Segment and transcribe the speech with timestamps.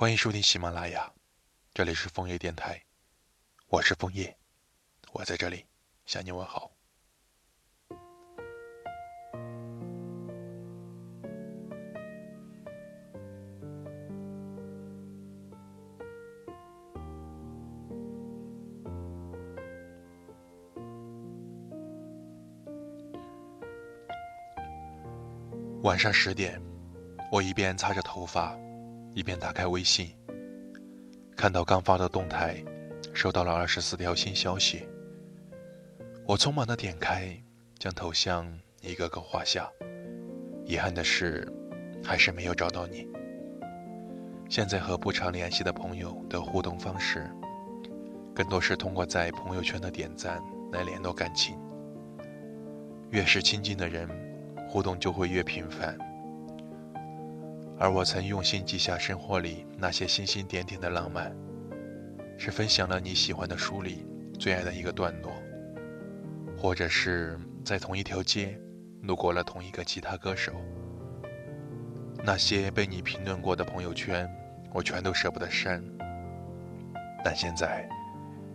[0.00, 1.12] 欢迎收听喜马拉雅，
[1.74, 2.80] 这里是枫叶电台，
[3.66, 4.38] 我是枫叶，
[5.10, 5.66] 我在这里
[6.06, 6.70] 向你问好。
[25.82, 26.62] 晚上十点，
[27.32, 28.56] 我一边擦着头发。
[29.18, 30.14] 一边打开微信，
[31.36, 32.62] 看到刚发的动态，
[33.12, 34.86] 收到了二十四条新消息。
[36.24, 37.36] 我匆忙的点开，
[37.80, 38.46] 将头像
[38.80, 39.68] 一个个划下。
[40.64, 41.52] 遗憾的是，
[42.04, 43.08] 还是没有找到你。
[44.48, 47.28] 现在和不常联系的朋友的互动方式，
[48.32, 51.58] 更多是通过在朋友圈的点赞来联络感情。
[53.10, 54.08] 越是亲近的人，
[54.68, 55.98] 互动就会越频繁。
[57.80, 61.32] 而我曾用心记下生活里那些星星点点的浪漫，
[62.36, 64.04] 是分享了你喜欢的书里
[64.36, 65.32] 最爱的一个段落，
[66.56, 68.58] 或者是在同一条街
[69.02, 70.52] 路过了同一个吉他歌手。
[72.24, 74.28] 那些被你评论过的朋友圈，
[74.72, 75.80] 我全都舍不得删。
[77.24, 77.88] 但现在，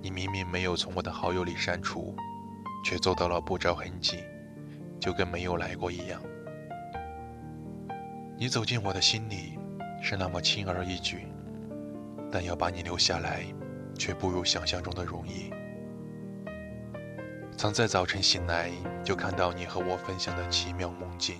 [0.00, 2.16] 你明明没有从我的好友里删除，
[2.82, 4.24] 却做到了不着痕迹，
[4.98, 6.22] 就跟没有来过一样。
[8.40, 9.58] 你走进我的心里，
[10.00, 11.26] 是那么轻而易举，
[12.32, 13.44] 但要把你留下来，
[13.98, 15.52] 却不如想象中的容易。
[17.54, 18.70] 曾在早晨醒来
[19.04, 21.36] 就看到你和我分享的奇妙梦境，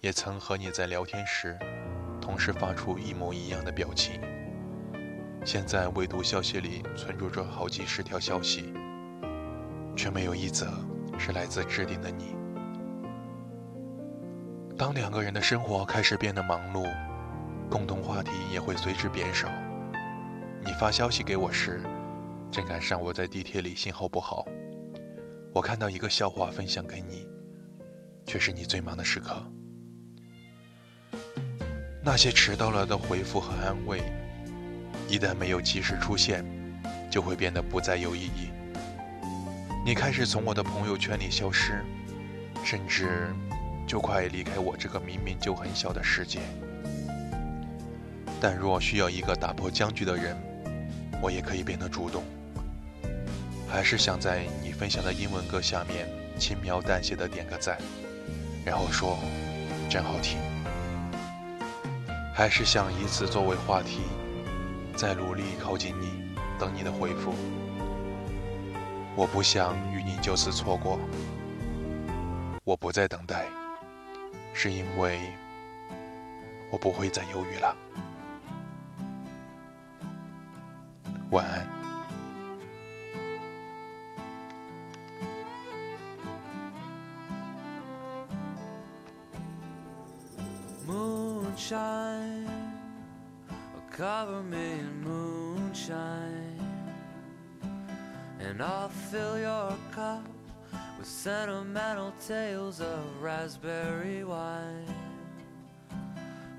[0.00, 1.54] 也曾和你在聊天时，
[2.18, 4.18] 同时发出一模一样的表情。
[5.44, 8.72] 现在未读消息里存储着好几十条消息，
[9.94, 10.66] 却没有一则
[11.18, 12.34] 是来自置顶的你。
[14.78, 16.86] 当两个人的生活开始变得忙碌，
[17.70, 19.48] 共同话题也会随之变少。
[20.62, 21.80] 你发消息给我时，
[22.50, 24.44] 正赶上我在地铁里信号不好。
[25.54, 27.26] 我看到一个笑话分享给你，
[28.26, 29.42] 却是你最忙的时刻。
[32.02, 34.02] 那些迟到了的回复和安慰，
[35.08, 36.44] 一旦没有及时出现，
[37.10, 38.50] 就会变得不再有意义。
[39.86, 41.82] 你开始从我的朋友圈里消失，
[42.62, 43.34] 甚至……
[43.86, 46.40] 就快离开我这个明明就很小的世界。
[48.40, 50.36] 但若需要一个打破僵局的人，
[51.22, 52.22] 我也可以变得主动。
[53.68, 56.08] 还是想在你分享的英文歌下面
[56.38, 57.78] 轻描淡写的点个赞，
[58.64, 59.18] 然后说
[59.88, 60.38] 真好听。
[62.34, 64.02] 还是想以此作为话题，
[64.94, 66.10] 再努力靠近你，
[66.58, 67.34] 等你的回复。
[69.16, 71.00] 我不想与你就此错过，
[72.64, 73.46] 我不再等待。
[74.58, 75.20] 是因为
[76.70, 77.76] 我不会再犹豫了。
[81.30, 81.76] 晚安。
[100.98, 104.94] With sentimental tales of raspberry wine.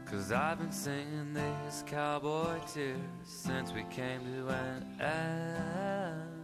[0.06, 6.38] Cause I've been singing these cowboy tears since we came to an end.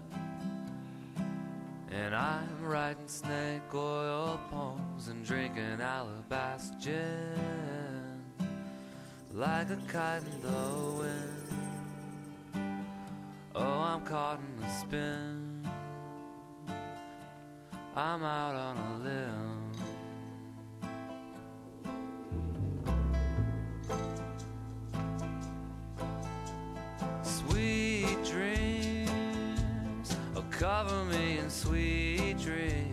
[1.92, 8.24] And I'm writing snake oil poems and drinking alabaster gin
[9.34, 11.44] like a kite in the wind.
[13.56, 15.53] Oh, I'm caught in a spin.
[17.96, 19.72] I'm out on a limb.
[27.22, 32.93] Sweet dreams will cover me in sweet dreams,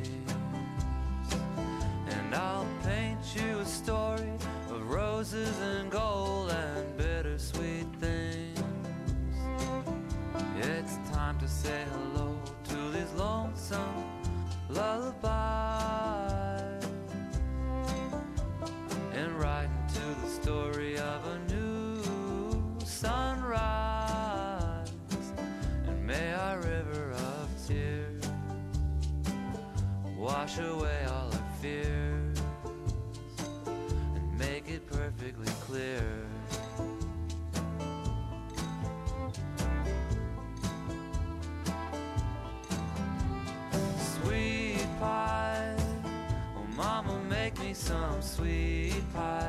[30.50, 32.38] wash away all our fears
[34.14, 36.02] and make it perfectly clear.
[43.98, 45.76] Sweet pie,
[46.56, 49.39] oh mama, make me some sweet pie.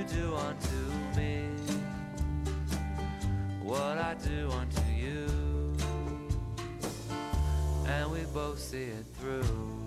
[0.00, 0.76] You do unto
[1.14, 1.44] me
[3.62, 5.76] what I do unto you,
[7.86, 9.79] and we both see it through.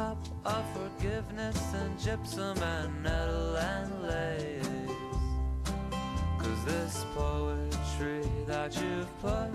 [0.00, 0.16] Cup
[0.46, 4.94] of forgiveness and gypsum and nettle and lace.
[6.38, 9.50] Cause this poetry that you've put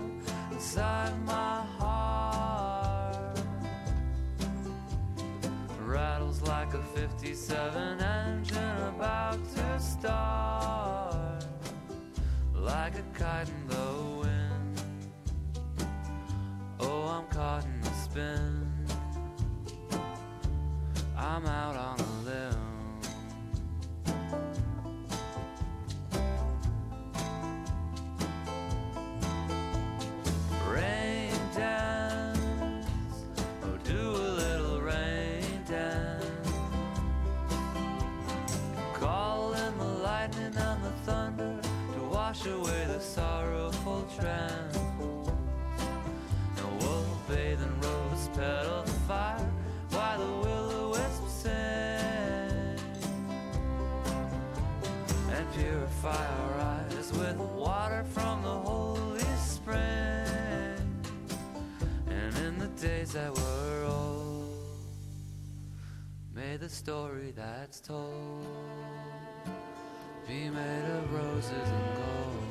[0.52, 3.36] inside my heart
[5.80, 8.00] rattles like a 57
[42.50, 44.76] away the sorrowful trance
[46.56, 49.50] and we'll bathe in rose petal fire
[49.90, 52.78] while the will-o-wisp sing
[55.30, 59.78] and purify our eyes with water from the holy spring.
[62.08, 64.54] And in the days that were old
[66.34, 68.46] may the story that's told
[70.26, 72.45] be made of roses and gold.